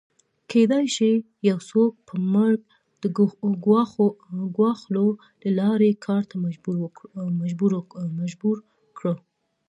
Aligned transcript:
کېدای 0.51 0.85
شي 0.95 1.11
یو 1.49 1.57
څوک 1.69 1.91
په 2.07 2.15
مرګ 2.33 2.59
د 3.01 3.03
ګواښلو 4.55 5.07
له 5.43 5.49
لارې 5.59 5.89
کار 6.05 6.23
ته 6.29 6.35
مجبور 7.63 8.61
کړو 8.97 9.15